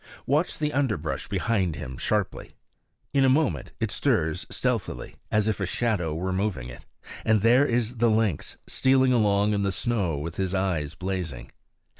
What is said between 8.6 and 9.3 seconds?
stealing